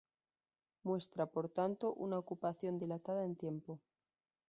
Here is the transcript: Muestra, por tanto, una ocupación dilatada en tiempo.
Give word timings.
Muestra, 0.81 1.27
por 1.27 1.47
tanto, 1.49 1.93
una 1.93 2.17
ocupación 2.17 2.79
dilatada 2.79 3.23
en 3.23 3.35
tiempo. 3.35 3.79